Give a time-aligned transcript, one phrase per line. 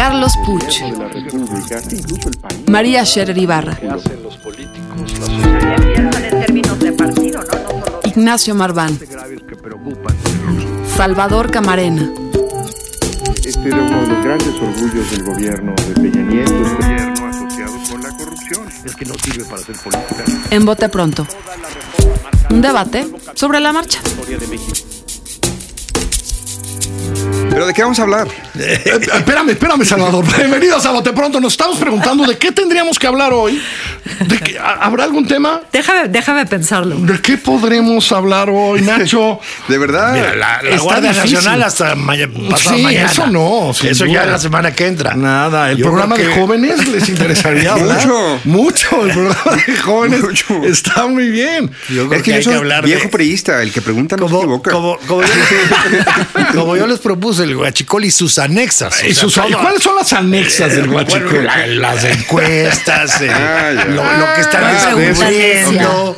[0.00, 0.80] Carlos Puch,
[2.68, 3.78] María Scherer Ibarra,
[8.04, 8.98] Ignacio Marván,
[10.96, 12.10] Salvador Camarena.
[13.44, 17.74] Este era uno de los grandes orgullos del gobierno de Peña Nieto, este gobierno asociado
[17.90, 18.68] con la corrupción.
[18.82, 20.24] Es que no sirve para hacer política.
[20.50, 21.26] En Bote Pronto.
[22.48, 24.00] Un debate sobre la marcha.
[27.50, 28.28] ¿Pero de qué vamos a hablar?
[28.58, 28.82] Eh,
[29.14, 30.24] espérame, espérame, Salvador.
[30.36, 31.40] Bienvenidos a Bote Pronto.
[31.40, 33.62] Nos estamos preguntando de qué tendríamos que hablar hoy.
[34.26, 35.60] ¿De qué- ¿Habrá algún tema?
[35.72, 36.96] Déjame, déjame pensarlo.
[36.98, 39.38] ¿De qué podremos hablar hoy, Nacho?
[39.68, 40.12] ¿De verdad?
[40.14, 41.34] Mira, la, la Está Guardia difícil.
[41.34, 43.10] Nacional hasta maya- pasado Sí, mañana.
[43.10, 44.24] eso no, Eso ya duda.
[44.24, 45.14] es la semana que entra.
[45.14, 48.04] Nada, el Yo programa de que- jóvenes les interesaría hablar.
[48.06, 48.40] Mucho.
[48.44, 50.62] Mucho, el programa de jóvenes Mucho.
[50.64, 51.70] está muy bien.
[51.88, 54.16] Yo creo Es que hay yo soy que hablar viejo de- priista, el que pregunta
[54.16, 54.70] no se Como, equivoca.
[54.72, 55.28] como, como, yo,
[56.54, 59.02] como yo les propuse el guachicol y sus anexas.
[59.02, 61.44] o ¿Y, sea, sus- todo- ¿y cuáles son las anexas del Bueno, guachicol?
[61.44, 66.16] la- las encuestas, el- Ah, lo, lo que están Ah, descubriendo,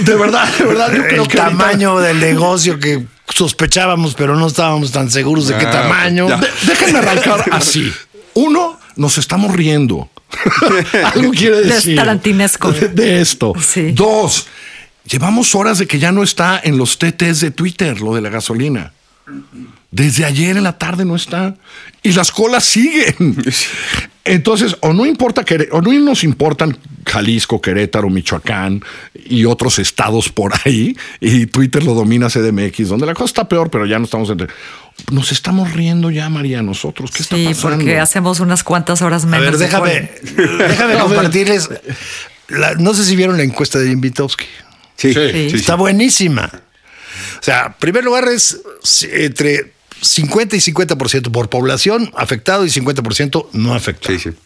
[0.00, 4.36] De verdad, de verdad, yo creo el que ahorita- tamaño del negocio que sospechábamos, pero
[4.36, 6.26] no estábamos tan seguros de qué Ah, tamaño.
[6.28, 7.92] De- déjenme arrancar así.
[8.34, 10.08] Uno, nos estamos riendo.
[11.14, 11.96] Algo quiere decir.
[11.96, 12.70] tarantinesco.
[12.72, 13.52] De, de esto.
[13.60, 13.90] Sí.
[13.92, 14.46] Dos,
[15.04, 18.28] llevamos horas de que ya no está en los TTs de Twitter, lo de la
[18.30, 18.92] gasolina.
[19.90, 21.56] Desde ayer en la tarde no está.
[22.02, 23.36] Y las colas siguen.
[24.24, 28.82] Entonces, o no importa que, o no nos importan Jalisco, Querétaro, Michoacán
[29.14, 33.70] y otros estados por ahí, y Twitter lo domina CDMX, donde la cosa está peor,
[33.70, 34.48] pero ya no estamos entre.
[35.10, 37.10] Nos estamos riendo ya, María, nosotros.
[37.10, 37.78] ¿Qué está Sí, pasando?
[37.78, 39.44] porque hacemos unas cuantas horas A menos.
[39.46, 40.10] ver, de déjame,
[40.68, 40.98] déjame A ver.
[40.98, 41.68] compartirles.
[42.48, 44.44] la- no sé si vieron la encuesta de Jim Vitowski.
[44.96, 45.20] Sí, Sí.
[45.50, 45.56] sí.
[45.56, 46.50] Está buenísima.
[47.40, 52.68] O sea, en primer lugar es sí, entre 50 y 50% por población afectado y
[52.70, 54.18] 50% no afectado.
[54.18, 54.36] Sí, sí.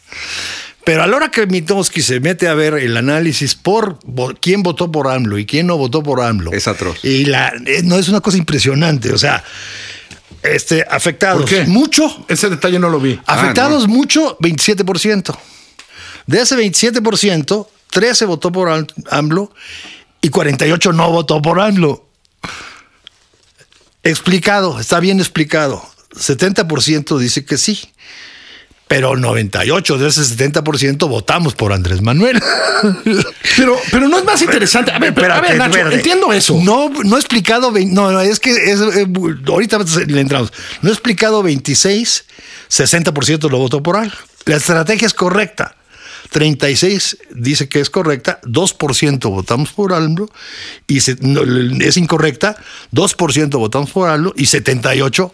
[0.84, 3.98] Pero a la hora que Mitowski se mete a ver el análisis por
[4.41, 6.53] quién votó por AMLO y quién no votó por AMLO.
[6.53, 7.03] Es atroz.
[7.03, 9.10] Y la, eh, no es una cosa impresionante.
[9.12, 9.43] O sea,
[10.43, 11.64] este, afectados ¿Por qué?
[11.64, 13.19] mucho, Ese detalle no lo vi.
[13.25, 15.34] Afectados mucho, 27%.
[16.26, 19.54] De ese 27%, 13 votó por Am- AMLO
[20.20, 22.06] y 48 no votó por AMLO.
[24.04, 25.82] Explicado, está bien explicado.
[26.15, 27.81] 70% dice que sí.
[28.87, 32.41] Pero 98 de ese 70% votamos por Andrés Manuel.
[33.56, 34.91] Pero, pero no es más interesante.
[34.91, 36.59] A ver, pero, a ver, Nacho, entiendo eso.
[36.60, 37.70] No, no he explicado.
[37.70, 39.06] No, no, es que es, eh,
[39.47, 40.53] ahorita le entramos.
[40.82, 42.25] No he explicado 26,
[42.69, 44.12] 60% lo votó por AMLO.
[44.47, 45.76] La estrategia es correcta.
[46.31, 50.29] 36 dice que es correcta, 2% votamos por AMLO
[50.87, 51.43] y se- no,
[51.81, 52.57] es incorrecta,
[52.93, 55.33] 2% votamos por AMLO y 78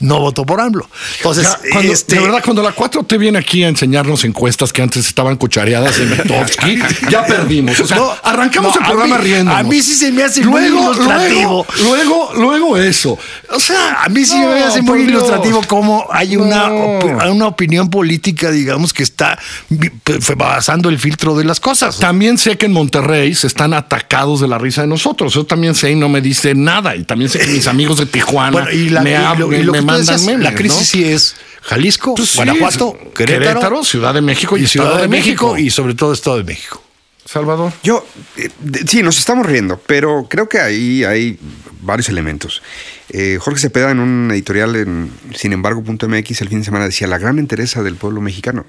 [0.00, 0.88] no votó por AMLO.
[1.18, 4.82] Entonces, Ya, cuando- este, de verdad, cuando la 4T viene aquí a enseñarnos encuestas que
[4.82, 6.78] antes estaban cuchareadas en Mitofsky,
[7.10, 7.78] ya perdimos.
[7.80, 9.52] O sea, No, arrancamos no, el programa riendo.
[9.54, 11.66] a mí sí se me hace muy ilustrativo.
[11.82, 13.18] Luego, luego, luego eso.
[13.50, 15.10] O sea, A mí sí no, me hace muy Dios.
[15.10, 19.38] ilustrativo cómo hay una, una opinión política, digamos, que está
[19.68, 21.98] vi- p- basando el filtro de las cosas.
[21.98, 25.34] También sé que en Monterrey se están atacados de la risa de nosotros.
[25.34, 26.96] Yo también sé y no me dice nada.
[26.96, 29.56] Y también sé que mis amigos de Tijuana Bueno, y, la, me, y lo, y
[29.58, 30.84] me- lo me mandan memes, la crisis ¿no?
[30.84, 35.70] sí es Jalisco, Pues sí, Guanajuato, Querétaro, Ciudad de México y, Ciudad de México y
[35.70, 36.82] sobre todo Estado de México.
[37.24, 37.72] Salvador.
[37.82, 38.06] Yo,
[38.36, 41.38] eh, de- sí, nos estamos riendo, pero creo que ahí hay
[41.80, 42.62] varios elementos.
[43.10, 47.38] Eh, Jorge Cepeda en un editorial en sinembargo.mx el fin de semana decía la gran
[47.38, 48.64] entereza del pueblo mexicano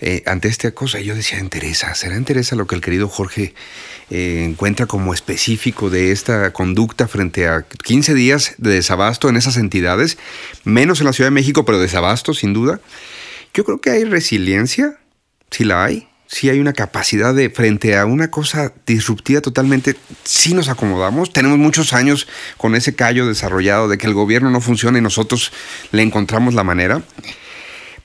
[0.00, 1.00] eh, ante esta cosa.
[1.00, 3.54] Yo decía, entereza, ¿será entereza lo que el querido Jorge
[4.10, 9.56] eh, encuentra como específico de esta conducta frente a 15 días de desabasto en esas
[9.56, 10.18] entidades?
[10.64, 12.80] Menos en la Ciudad de México, pero desabasto sin duda.
[13.54, 14.98] Yo creo que hay resiliencia,
[15.50, 20.54] si la hay, si hay una capacidad de, frente a una cosa disruptiva totalmente, si
[20.54, 21.32] nos acomodamos.
[21.32, 25.52] Tenemos muchos años con ese callo desarrollado de que el gobierno no funciona y nosotros
[25.90, 27.02] le encontramos la manera.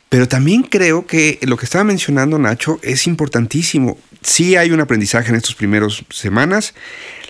[0.10, 4.00] Pero también creo que lo que estaba mencionando Nacho es importantísimo.
[4.24, 6.74] Sí hay un aprendizaje en estos primeros semanas.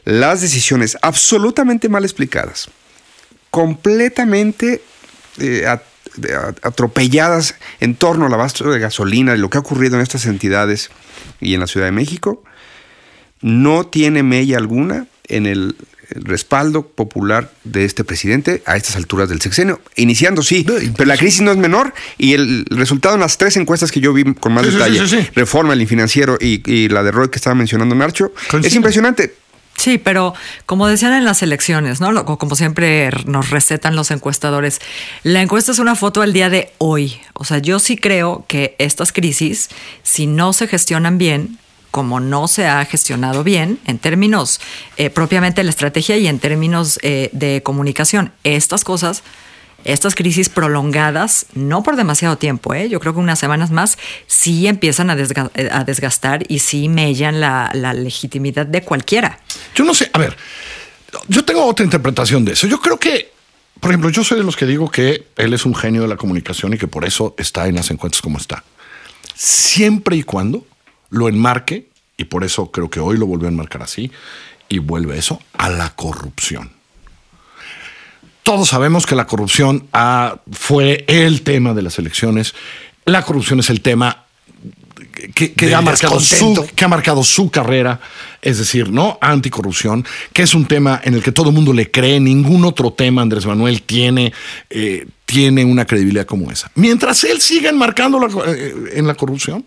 [0.05, 2.69] Las decisiones absolutamente mal explicadas,
[3.51, 4.81] completamente
[5.39, 5.65] eh,
[6.61, 10.89] atropelladas en torno al abasto de gasolina y lo que ha ocurrido en estas entidades
[11.41, 12.43] y en la Ciudad de México,
[13.41, 15.75] no tiene mella alguna en el,
[16.09, 19.81] el respaldo popular de este presidente a estas alturas del sexenio.
[19.95, 20.65] Iniciando, sí,
[20.95, 24.13] pero la crisis no es menor y el resultado en las tres encuestas que yo
[24.13, 25.29] vi con más Sí, detalle, sí, sí, sí.
[25.35, 28.31] Reforma, el Infinanciero y, y la de Roy que estaba mencionando Narcho,
[28.63, 29.35] es impresionante.
[29.77, 30.33] Sí, pero
[30.65, 32.25] como decían en las elecciones, ¿no?
[32.25, 34.79] Como siempre nos recetan los encuestadores,
[35.23, 37.19] la encuesta es una foto al día de hoy.
[37.33, 39.69] O sea, yo sí creo que estas crisis,
[40.01, 41.59] si no se gestionan bien,
[41.91, 44.59] como no se ha gestionado bien en términos
[44.97, 49.23] eh, propiamente de la estrategia y en términos eh, de comunicación, estas cosas,
[49.85, 52.89] estas crisis prolongadas, no por demasiado tiempo, ¿eh?
[52.89, 53.97] yo creo que unas semanas más,
[54.27, 59.39] sí empiezan a, desga- a desgastar y sí mellan la, la legitimidad de cualquiera.
[59.75, 60.35] Yo no sé, a ver,
[61.27, 62.67] yo tengo otra interpretación de eso.
[62.67, 63.31] Yo creo que,
[63.79, 66.17] por ejemplo, yo soy de los que digo que él es un genio de la
[66.17, 68.63] comunicación y que por eso está en las encuestas como está.
[69.33, 70.65] Siempre y cuando
[71.09, 74.11] lo enmarque, y por eso creo que hoy lo volvió a enmarcar así,
[74.67, 76.74] y vuelve eso a la corrupción.
[78.45, 82.53] Todos sabemos que la corrupción ah, fue el tema de las elecciones.
[83.03, 84.25] La corrupción es el tema
[85.33, 87.99] que, ha marcado su, que ha marcado su carrera,
[88.43, 89.17] es decir, ¿no?
[89.19, 92.93] Anticorrupción, que es un tema en el que todo el mundo le cree, ningún otro
[92.93, 94.31] tema, Andrés Manuel, tiene,
[94.69, 96.69] eh, tiene una credibilidad como esa.
[96.75, 99.65] Mientras él siga enmarcando la eh, en la corrupción,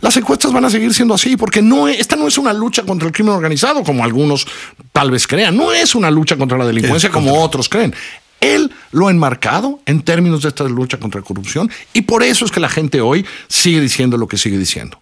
[0.00, 2.82] las encuestas van a seguir siendo así, porque no es- esta no es una lucha
[2.84, 4.46] contra el crimen organizado, como algunos
[4.92, 7.94] tal vez crean, no es una lucha contra la delincuencia como otros creen.
[8.40, 12.44] Él lo ha enmarcado en términos de esta lucha contra la corrupción y por eso
[12.44, 15.00] es que la gente hoy sigue diciendo lo que sigue diciendo.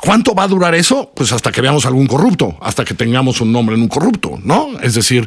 [0.00, 1.12] ¿Cuánto va a durar eso?
[1.14, 4.78] Pues hasta que veamos algún corrupto, hasta que tengamos un nombre en un corrupto, ¿no?
[4.82, 5.26] Es decir,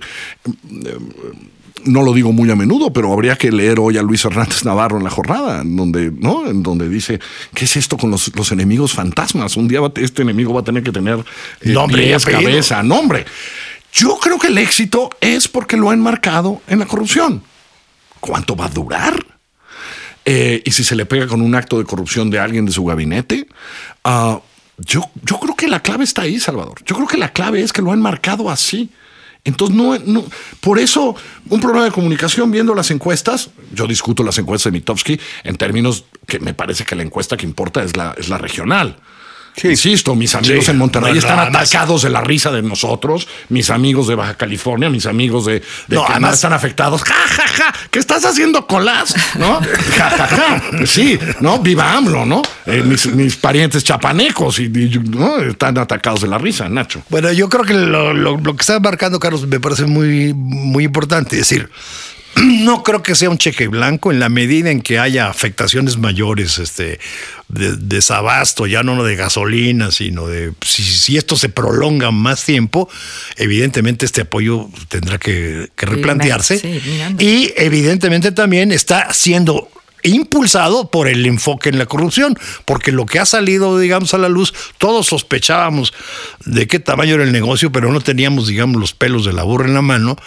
[1.87, 4.97] no lo digo muy a menudo, pero habría que leer hoy a Luis Hernández Navarro
[4.97, 6.45] en la jornada, en donde, ¿no?
[6.47, 7.19] En donde dice,
[7.53, 9.57] ¿qué es esto con los, los enemigos fantasmas?
[9.57, 11.17] Un día va- este enemigo va a tener que tener
[11.61, 13.25] eh, Nombre y pies, cabeza, nombre.
[13.93, 17.41] Yo creo que el éxito es porque lo ha enmarcado en la corrupción.
[18.19, 19.25] ¿Cuánto va a durar?
[20.25, 22.83] Eh, y si se le pega con un acto de corrupción de alguien de su
[22.83, 23.47] gabinete,
[24.03, 24.39] ah,
[24.77, 26.75] yo, yo creo que la clave está ahí, Salvador.
[26.85, 28.89] Yo creo que la clave es que lo han marcado así.
[29.43, 30.25] Entonces, no,
[30.59, 31.15] por eso,
[31.49, 36.05] un programa de comunicación viendo las encuestas, yo discuto las encuestas de Mitofsky en términos
[36.25, 38.97] que me parece que la encuesta que importa es la, es la regional.
[39.63, 43.69] Insisto, mis amigos Sí, en Monterrey no, están atacados de la risa de nosotros, mis
[43.69, 47.03] amigos de Baja California, mis amigos de, de No, que además- están afectados.
[47.03, 49.15] Ja, ja, ja, ¿qué estás haciendo colas?
[49.39, 49.59] ¿No?
[49.97, 50.61] Ja, ja, ja.
[50.85, 51.59] Sí, ¿no?
[51.59, 52.41] Viva AMLO, ¿no?
[52.65, 55.37] Eh, mis, mis parientes chapanecos y, y, ¿no?
[55.39, 57.01] están atacados de la risa, Nacho.
[57.09, 60.83] Bueno, yo creo que lo, lo- lo que está marcando Carlos me parece muy, muy
[60.83, 61.39] importante.
[61.39, 61.69] Es decir,
[62.43, 66.59] no creo que sea un cheque blanco en la medida en que haya afectaciones mayores,
[66.59, 66.99] este,
[67.47, 72.89] de desabasto, ya no de gasolina, sino de si, si esto se prolonga más tiempo,
[73.37, 76.59] evidentemente este apoyo tendrá que, que replantearse.
[76.59, 76.81] Sí,
[77.19, 79.69] y evidentemente también está siendo
[80.03, 84.29] impulsado por el enfoque en la corrupción, porque lo que ha salido, digamos, a la
[84.29, 85.93] luz, todos sospechábamos
[86.45, 89.67] de qué tamaño era el negocio, pero no teníamos, digamos, los pelos de la burra
[89.67, 90.17] en la mano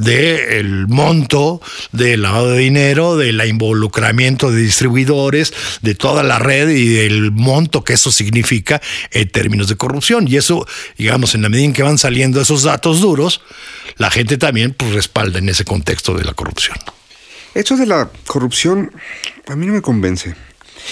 [0.00, 1.60] de el monto
[1.92, 5.52] del lavado de dinero, del involucramiento de distribuidores,
[5.82, 8.80] de toda la red y del monto que eso significa
[9.10, 10.26] en términos de corrupción.
[10.28, 10.66] Y eso,
[10.96, 13.40] digamos, en la medida en que van saliendo esos datos duros,
[13.96, 16.76] la gente también pues, respalda en ese contexto de la corrupción.
[17.54, 18.92] Esto de la corrupción
[19.48, 20.34] a mí no me convence.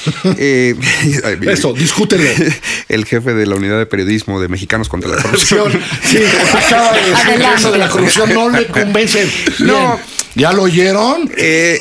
[0.39, 0.75] Eh,
[1.43, 2.25] Eso, discútelo.
[2.89, 5.73] El jefe de la unidad de periodismo de Mexicanos contra la Corrupción.
[6.05, 6.19] Sí,
[6.55, 7.57] acaba de decir que Adelante.
[7.59, 9.29] eso de la corrupción no le convence.
[9.61, 9.97] No.
[9.97, 9.99] Bien.
[10.35, 11.31] ¿Ya lo oyeron?
[11.37, 11.81] Eh,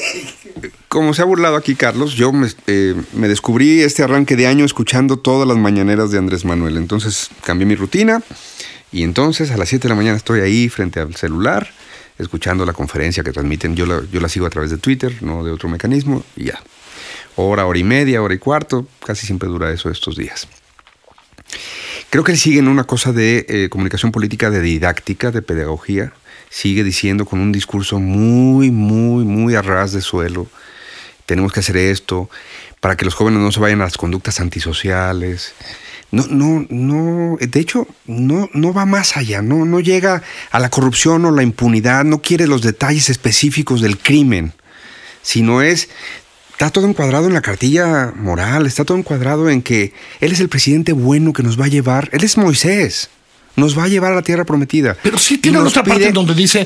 [0.88, 4.66] como se ha burlado aquí Carlos, yo me, eh, me descubrí este arranque de año
[4.66, 6.78] escuchando todas las mañaneras de Andrés Manuel.
[6.78, 8.22] Entonces cambié mi rutina
[8.92, 11.70] y entonces a las 7 de la mañana estoy ahí frente al celular
[12.18, 13.76] escuchando la conferencia que transmiten.
[13.76, 16.60] Yo la, yo la sigo a través de Twitter, no de otro mecanismo, y ya.
[17.40, 20.48] Hora, hora y media, hora y cuarto, casi siempre dura eso estos días.
[22.10, 26.14] Creo que él sigue en una cosa de eh, comunicación política, de didáctica, de pedagogía.
[26.50, 30.48] Sigue diciendo con un discurso muy, muy, muy a ras de suelo.
[31.28, 32.28] Tenemos que hacer esto
[32.80, 35.54] para que los jóvenes no se vayan a las conductas antisociales.
[36.10, 37.38] No, no, no.
[37.40, 39.44] De hecho, no, no va más allá.
[39.44, 42.04] No, no llega a la corrupción o la impunidad.
[42.04, 44.54] No quiere los detalles específicos del crimen.
[45.22, 45.90] Sino es
[46.58, 50.50] Está todo encuadrado en la cartilla moral, está todo encuadrado en que él es el
[50.50, 52.10] presidente bueno que nos va a llevar.
[52.14, 53.12] Él es Moisés.
[53.58, 54.96] Nos va a llevar a la tierra prometida.
[55.04, 56.66] Pero sí tiene otra parte pide- en donde dice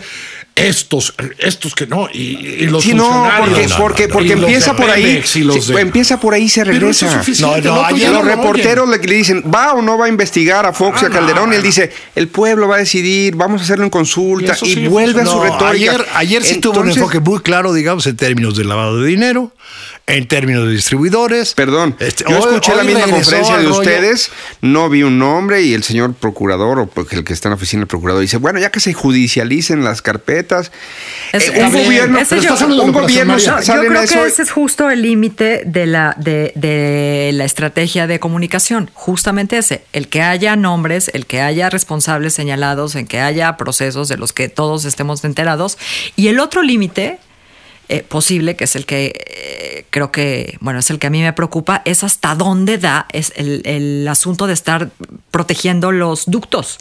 [0.54, 2.20] estos, estos que no, y,
[2.60, 5.22] y los Sí, no, porque, funcionarios, porque, y porque empieza por ahí.
[5.24, 7.24] Sí, Empieza por ahí y se Pero eso es regresa.
[7.24, 10.06] suficiente, No, no, ayer los no lo reporteros le, le dicen, ¿va o no va
[10.06, 11.48] a investigar a Fox y a Ah, Calderón?
[11.50, 11.68] no, y él no.
[11.68, 14.56] dice, el pueblo va a decidir, vamos a hacerlo en consulta.
[14.64, 15.70] Y vuelve a su No, retórica.
[15.70, 19.54] ayer, ayer sí tuvo un enfoque muy claro, digamos, en términos de lavado de dinero,
[20.12, 21.54] en términos de distribuidores.
[21.54, 25.62] Perdón, Este, yo hoy- escuché la hoy misma conferencia de ustedes, no vi un nombre
[25.62, 28.38] y el señor procurador o pues, el que está en la oficina del procurador dice,
[28.38, 30.72] bueno, ya que se judicialicen las carpetas,
[31.32, 32.54] Es- eh, un gobierno, ese yo-
[32.84, 37.32] un gobierno Yo creo eso que ese es justo el límite de la, de, de
[37.34, 42.96] la estrategia de comunicación, justamente ese, el que haya nombres, el que haya responsables señalados,
[42.96, 45.78] en que haya procesos de los que todos estemos enterados,
[46.16, 47.20] y el otro límite
[47.92, 51.22] eh, posible, que es el que eh, creo que, bueno, es el que a mí
[51.22, 54.90] me preocupa, es hasta dónde da es el, el asunto de estar
[55.30, 56.80] protegiendo los ductos.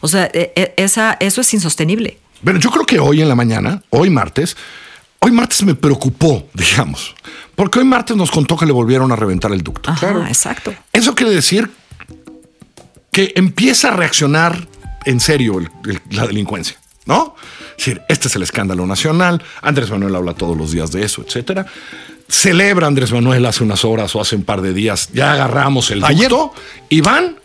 [0.00, 2.18] O sea, eh, eh, esa, eso es insostenible.
[2.42, 4.56] Pero yo creo que hoy en la mañana, hoy martes,
[5.20, 7.14] hoy martes me preocupó, digamos,
[7.56, 9.90] porque hoy martes nos contó que le volvieron a reventar el ducto.
[9.90, 10.74] Ajá, exacto.
[10.92, 11.70] Eso quiere decir
[13.10, 14.66] que empieza a reaccionar
[15.06, 17.36] en serio el- el- la delincuencia, ¿no?
[17.70, 21.22] Es decir, este es el escándalo nacional, Andrés Manuel habla todos los días de eso,
[21.26, 21.66] etcétera.
[22.28, 26.02] Celebra Andrés Manuel hace unas horas o hace un par de días, ya agarramos el
[26.04, 26.32] Ayer.
[26.88, 27.36] y van,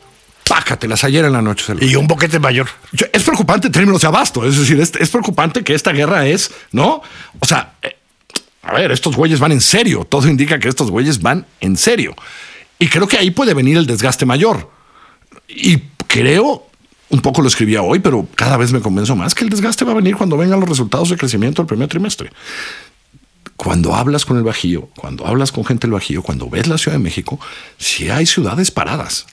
[0.47, 2.67] pácatelas, ayer en la noche se Y un boquete mayor.
[2.93, 4.45] yo- es preocupante en términos de abasto.
[4.47, 7.01] Es decir, es, es preocupante que esta guerra es, ¿no?
[7.39, 7.97] O sea, eh,
[8.63, 10.05] a ver, estos güeyes van en serio.
[10.09, 12.15] Todo indica que estos güeyes van en serio.
[12.79, 14.71] Y creo que ahí puede venir el desgaste mayor.
[15.49, 16.67] Y creo,
[17.09, 19.91] un poco lo escribía hoy, pero cada vez me convenzo más que el desgaste va
[19.93, 22.31] a venir cuando vengan los resultados de crecimiento del primer trimestre.
[23.55, 26.95] Cuando hablas con el Bajío, cuando hablas con gente del Bajío, cuando ves la Ciudad
[26.97, 27.39] de México,
[27.77, 29.25] si hay ciudades paradas,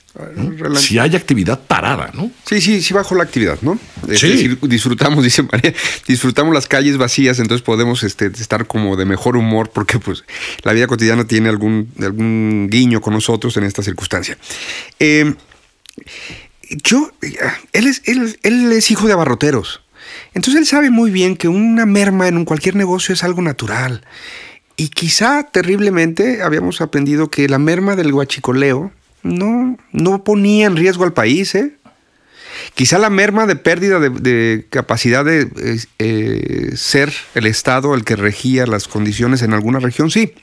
[0.79, 2.29] si hay actividad parada, ¿no?
[2.45, 3.79] Sí, sí, sí bajó la actividad, ¿no?
[4.09, 4.27] Es Sí.
[4.27, 5.73] decir, disfrutamos, dice María,
[6.07, 10.25] disfrutamos las calles vacías, entonces podemos este, estar como de mejor humor porque pues
[10.63, 14.37] la vida cotidiana tiene algún, algún guiño con nosotros en esta circunstancia.
[14.99, 15.35] Eh,
[16.69, 17.11] yo,
[17.73, 19.81] él es, él, él es hijo de abarroteros.
[20.33, 24.05] Entonces él sabe muy bien que una merma en cualquier negocio es algo natural.
[24.75, 28.91] Y quizá terriblemente habíamos aprendido que la merma del guachicoleo
[29.23, 31.73] no, no ponía en riesgo al país, ¿eh?
[32.73, 38.03] Quizá la merma de pérdida de, de capacidad de eh, eh, ser el Estado el
[38.03, 40.33] que regía las condiciones en alguna región, sí.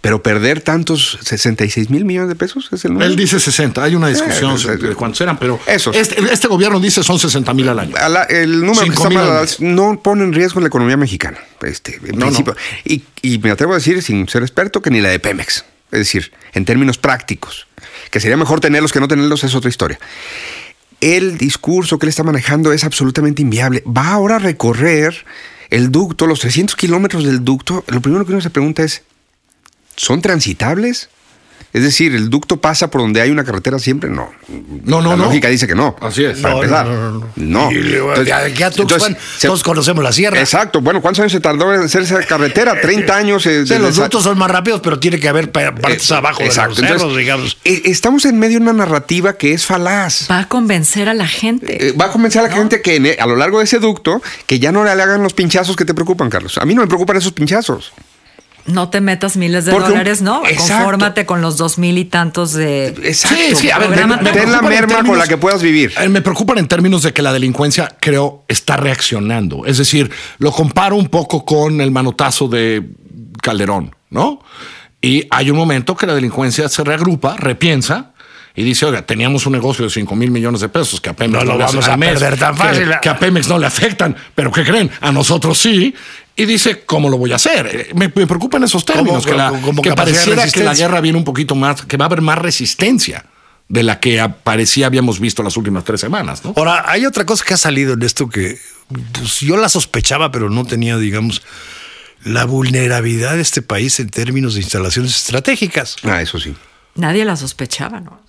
[0.00, 3.10] Pero perder tantos 66 mil millones de pesos es el número.
[3.10, 5.94] Él dice 60, hay una discusión Eh, sobre de cuántos eran, pero Esos.
[5.96, 7.94] Este, este gobierno dice son 60 mil al año.
[7.96, 11.38] A la- el número que está mal no pone en riesgo la economía mexicana.
[11.62, 12.56] Este, en No, principio.
[12.84, 15.64] Y, y me atrevo a decir, sin ser experto, que ni la de Pemex.
[15.90, 17.66] Es decir, en términos prácticos.
[18.10, 19.98] Que sería mejor tenerlos que no tenerlos es otra historia.
[21.00, 23.82] El discurso que él está manejando es absolutamente inviable.
[23.86, 25.24] Va ahora a recorrer
[25.70, 27.84] el ducto, los 300 kilómetros del ducto.
[27.88, 29.02] Lo primero que uno se pregunta es,
[29.96, 31.08] ¿son transitables?
[31.72, 34.10] Es decir, ¿el ducto pasa por donde hay una carretera siempre?
[34.10, 34.30] No.
[34.84, 35.24] No, no, la no.
[35.24, 35.96] lógica dice que no.
[36.02, 36.38] Así es.
[36.40, 36.86] Para No, empezar.
[36.86, 37.26] no, no, no.
[37.36, 37.70] No.
[37.70, 40.38] Entonces- ya- ya tú, entonces, Juan, se- todos conocemos la sierra.
[40.38, 40.82] Exacto.
[40.82, 42.78] Bueno, ¿cuántos años se tardó en hacer esa carretera?
[42.78, 43.46] 30 años.
[43.46, 46.10] eh, O sea, de- los ductos son más rápidos, pero tiene que haber pa- partes
[46.10, 46.74] Eh, abajo exacto.
[46.74, 47.56] de los cerros, Entonces, digamos.
[47.64, 50.30] eh, Estamos en medio de una narrativa que es falaz.
[50.30, 51.88] Va a convencer a la gente.
[51.88, 53.78] Eh, va a convencer a la gente que en- e, a lo largo de ese
[53.78, 56.58] ducto que ya no le hagan los pinchazos que te preocupan, Carlos.
[56.58, 57.94] A mí no me preocupan esos pinchazos.
[58.66, 60.46] No te metas miles de Porque un- dólares, ¿no?
[60.46, 60.72] Exacto.
[60.74, 62.88] Confórmate con los dos mil y tantos de.
[63.02, 63.36] Exacto.
[63.50, 65.36] Sí, sí, a ver, me- me Ten la preocupan en merma con términos- la que
[65.36, 65.92] puedas vivir.
[66.00, 69.66] Eh, Me preocupan en términos de que la delincuencia, creo, está reaccionando.
[69.66, 72.82] Es decir, lo comparo un poco con el manotazo de
[73.42, 74.40] Calderón, ¿no?
[75.00, 78.10] Y hay un momento que la delincuencia se reagrupa, repiensa.
[78.54, 81.32] Y dice, oiga, teníamos un negocio de 5 mil millones de pesos que a Pemex
[81.42, 82.90] No lo le- vamos al a perder tan que- fácil.
[83.00, 84.90] Que, a Pemex no le afectan, pero ¿qué creen?
[85.00, 85.94] A nosotros sí.
[86.34, 87.66] Y dice, ¿cómo lo voy a hacer?
[87.72, 91.18] Eh, Me, me preocupan esos términos, que, la- como- que pareciera que la guerra viene
[91.18, 93.26] un poquito más, que va a haber más resistencia
[93.68, 96.52] de la que parecía habíamos visto las últimas tres semanas, ¿no?
[96.56, 98.58] Ahora, hay otra cosa que ha salido en esto que
[99.12, 101.42] pues, yo la sospechaba, pero no tenía, digamos,
[102.24, 105.96] la vulnerabilidad de este país en términos de instalaciones estratégicas.
[106.02, 106.54] Ah, eso sí.
[106.94, 108.20] Nadie la sospechaba, ¿no?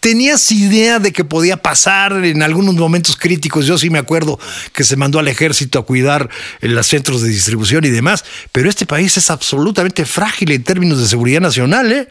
[0.00, 3.66] Tenías idea de que podía pasar en algunos momentos críticos.
[3.66, 4.38] Yo sí me acuerdo
[4.72, 6.28] que se mandó al ejército a cuidar
[6.60, 11.00] en los centros de distribución y demás, pero este país es absolutamente frágil en términos
[11.00, 12.08] de seguridad nacional, ¿eh?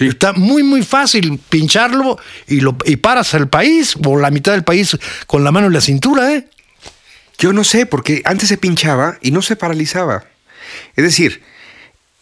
[0.00, 4.64] Está muy, muy fácil pincharlo y, lo, y paras al país o la mitad del
[4.64, 6.48] país con la mano en la cintura, ¿eh?
[7.38, 10.24] Yo no sé, porque antes se pinchaba y no se paralizaba.
[10.96, 11.42] Es decir,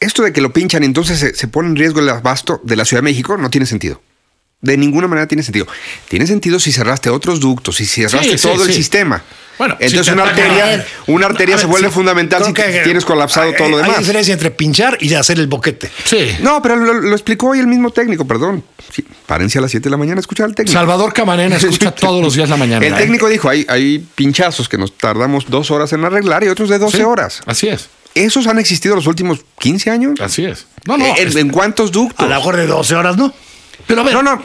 [0.04, 2.84] esto de que lo pinchan entonces se, se pone en riesgo el abasto de la
[2.84, 4.00] Ciudad de México no tiene sentido.
[4.60, 5.66] De ninguna manera tiene sentido.
[6.08, 8.74] Tiene sentido si cerraste otros ductos, si cerraste Sí, sí, todo el sí.
[8.76, 9.20] sistema.
[9.58, 13.68] Bueno, entonces si una arteria, una arteria se vuelve fundamental si que- tienes colapsado todo
[13.68, 13.94] lo demás.
[13.94, 15.90] Hay diferencia entre pinchar y hacer el boquete.
[16.04, 16.36] Sí.
[16.40, 18.62] No, pero lo, lo explicó hoy el mismo técnico, perdón.
[18.92, 20.78] Sí, párense a las 7 de la mañana a escuchar al técnico.
[20.78, 22.86] Salvador Camarena escucha todos los días la mañana.
[22.86, 22.96] El ¿eh?
[22.96, 26.78] técnico dijo, hay, hay pinchazos que nos tardamos dos horas en arreglar y otros de
[26.78, 27.40] 12 Sí, horas.
[27.46, 30.20] Así es, ¿Esos han existido los últimos 15 años?
[30.20, 30.66] así es.
[30.86, 31.04] No, no.
[31.16, 32.24] ¿En, es- en cuántos ductos?
[32.26, 33.32] A lo mejor de 12 horas, ¿no?
[33.86, 34.40] pero a ver, No, no.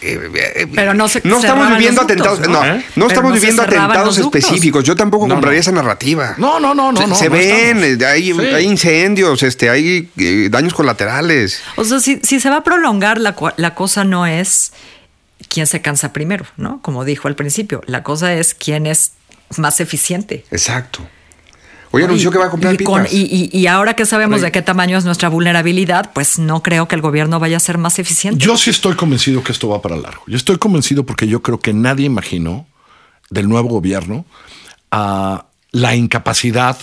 [0.00, 2.40] eh, eh, Pero no se no estamos viviendo ductos, atentados.
[2.48, 2.64] ¿no?
[2.64, 2.84] No, ¿Eh?
[2.96, 4.84] no estamos no viviendo atentados específicos.
[4.84, 5.60] Yo tampoco No, compraría no.
[5.60, 6.34] esa narrativa.
[6.38, 6.98] No, no, no, no.
[7.00, 8.40] se no, se no ven, eh, hay, Sí.
[8.40, 11.60] hay incendios, este, hay eh, daños colaterales.
[11.76, 14.72] O sea, si, si se va a prolongar, la cosa no es
[15.48, 16.80] quién se cansa primero, ¿no?
[16.80, 19.12] Como dijo al principio, la cosa es quién es
[19.58, 20.44] más eficiente.
[20.50, 21.00] Exacto.
[21.92, 23.12] Hoy anunció Y- que va a comprar y, con- pipas.
[23.12, 26.86] y- y- y ahora que sabemos de qué tamaño es nuestra vulnerabilidad, pues no creo
[26.86, 28.44] que el gobierno vaya a ser más eficiente.
[28.44, 30.22] Yo sí estoy convencido que esto va para largo.
[30.28, 32.66] Yo estoy convencido porque yo creo que nadie imaginó
[33.28, 34.24] del nuevo gobierno
[34.90, 36.76] a la incapacidad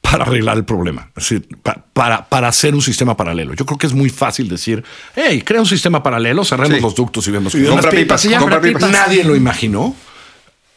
[0.00, 3.54] para arreglar el problema, es decir, pa- para, para hacer un sistema paralelo.
[3.54, 4.82] Yo creo que es muy fácil decir,
[5.14, 6.82] hey, crea un sistema paralelo, cerremos Sí.
[6.82, 7.90] los ductos y vemos compra pasa".
[7.90, 8.26] pipas,
[8.60, 8.90] pipas.
[8.90, 9.94] Nadie lo imaginó.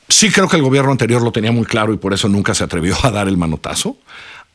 [0.07, 2.63] Sí creo que el gobierno anterior lo tenía muy claro y por eso nunca se
[2.63, 3.97] atrevió a dar el manotazo.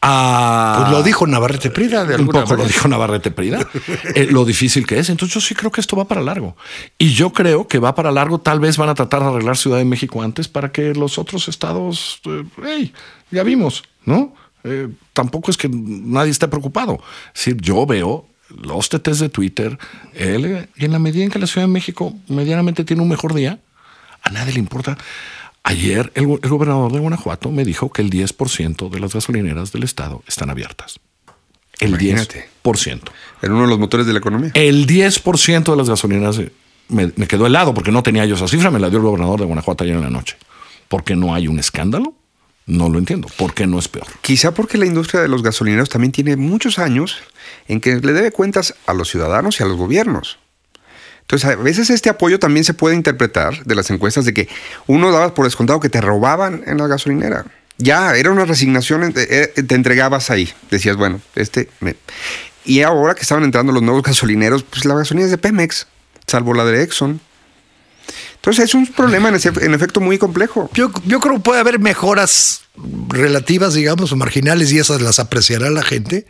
[0.02, 2.69] Ah, Pues lo dijo Navarrete Prida de un poco lo manera.
[2.69, 3.69] dijo Navarrete Prida,
[4.14, 5.11] eh, lo difícil que es.
[5.11, 6.57] Entonces yo sí creo que esto va para largo.
[6.99, 8.40] Y yo creo que va para largo.
[8.40, 11.49] Tal vez van a tratar de arreglar Ciudad de México antes para que los otros
[11.49, 12.95] estados, eh, hey,
[13.30, 14.35] ya vimos, ¿no?
[14.64, 17.00] Eh, tampoco es que nadie esté preocupado.
[17.35, 19.78] Es decir, yo veo los TTs de Twitter
[20.14, 23.35] él, y en la medida en que la Ciudad de México medianamente tiene un mejor
[23.35, 23.59] día,
[24.23, 24.97] a nadie le importa.
[25.62, 29.83] Ayer el, el gobernador de Guanajuato me dijo que el 10% de las gasolineras del
[29.83, 31.00] estado están abiertas.
[31.79, 32.49] El Imagínate.
[32.64, 33.00] 10%.
[33.43, 34.50] En uno de los motores de la economía.
[34.55, 36.52] El 10% de las gasolineras eh,
[36.88, 39.40] me, me quedó helado porque no tenía yo esa cifra, me la dio el gobernador
[39.40, 40.37] de Guanajuato ayer en la noche.
[40.88, 42.14] ¿Por qué no hay un escándalo?
[42.67, 43.29] No lo entiendo.
[43.37, 44.07] ¿Por qué no es peor?
[44.21, 47.19] Quizá porque la industria de los gasolineros también tiene muchos años
[47.67, 50.39] en que le debe cuentas a los ciudadanos y a los gobiernos.
[51.30, 54.49] Entonces, a veces este apoyo también se puede interpretar de las encuestas de que
[54.88, 57.45] uno daba por descontado que te robaban en la gasolinera.
[57.78, 59.12] Ya, era una resignación, eh,
[59.56, 60.52] eh, te entregabas ahí.
[60.73, 61.69] Decías, bueno, este...
[61.78, 61.95] me-
[62.64, 65.86] Y ahora que estaban entrando los nuevos gasolineros, pues la gasolina es de Pemex,
[66.26, 67.21] salvo la de Exxon.
[68.34, 69.34] Entonces es un problema en,
[69.75, 70.69] efecto muy complejo.
[70.75, 72.62] Yo, yo creo que puede haber mejoras
[73.08, 76.26] relativas, digamos, o marginales, y esas las apreciará la gente.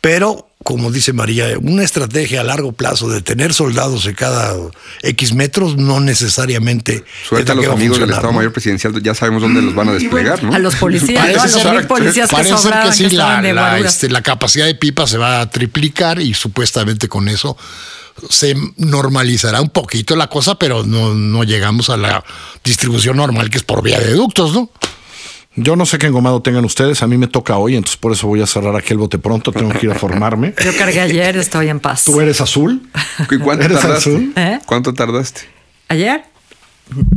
[0.00, 4.54] Pero, como dice María, una estrategia a largo plazo de tener soldados en cada
[5.02, 7.04] X metros no necesariamente.
[7.28, 8.38] Suelta a los amigos del Estado ¿no?
[8.38, 10.54] Mayor Presidencial, ya sabemos dónde los van a desplegar, ¿no?
[10.54, 11.42] A los policías, ¿no?
[11.42, 14.22] a los mil policías que parece ser sobraban, que sí, que la, de este, la
[14.22, 17.56] capacidad de pipa se va a triplicar y supuestamente con eso
[18.28, 22.24] se normalizará un poquito la cosa, pero no, no llegamos a la
[22.62, 24.70] distribución normal que es por vía de ductos, ¿no?
[25.54, 28.26] Yo no sé qué engomado tengan ustedes, a mí me toca hoy, entonces por eso
[28.26, 30.54] voy a cerrar aquí el bote pronto, tengo que ir a formarme.
[30.64, 32.04] Yo cargué ayer, estoy en paz.
[32.04, 32.88] ¿Tú eres azul?
[33.30, 34.10] ¿Y cuánto ¿Eres tardaste?
[34.10, 34.32] azul?
[34.36, 34.58] ¿Eh?
[34.64, 35.42] ¿Cuánto tardaste?
[35.88, 36.24] Ayer,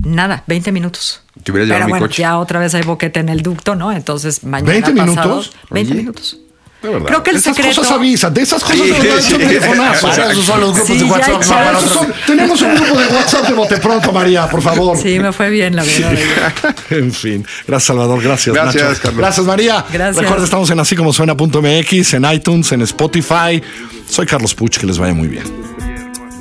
[0.04, 1.22] nada, 20 minutos.
[1.44, 2.22] Te hubiera llevado Pero mi bueno, coche.
[2.24, 3.92] ya otra vez hay boquete en el ducto, ¿no?
[3.94, 5.54] Entonces mañana 20 pasado, minutos.
[5.70, 6.02] 20 Oye.
[6.02, 6.40] minutos.
[6.86, 7.08] De verdad.
[7.08, 9.42] Creo que el esas secreto- cosas avisan, de esas cosas Sí, de verdad sí, son
[9.42, 9.48] sí.
[9.48, 10.10] telefonazos.
[10.10, 11.30] Para eso son los grupos Sí, de ya WhatsApp.
[11.30, 11.84] hay no, para chat.
[11.84, 14.98] Esos otras- son- tenemos un grupo de WhatsApp de bote pronto, María, por favor.
[14.98, 16.14] Sí, me fue bien, la verdad.
[16.92, 17.46] en fin.
[17.68, 18.22] Gracias, Salvador.
[18.22, 19.02] Gracias, Gracias, Nacho.
[19.02, 19.18] Carlos.
[19.20, 19.86] Gracias, María.
[19.92, 20.22] Gracias.
[20.24, 23.62] Recuerda, estamos en así como suena.mx, en iTunes, en Spotify.
[24.10, 25.44] Soy Carlos Puch, que les vaya muy bien.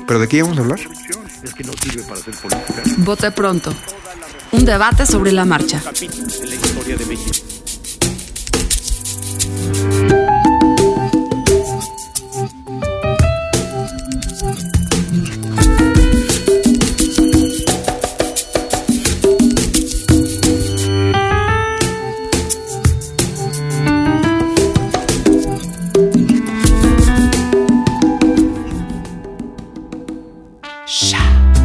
[0.07, 0.79] ¿Pero de qué íbamos a hablar?
[2.97, 3.73] Vote pronto.
[4.51, 5.81] Un debate sobre la marcha.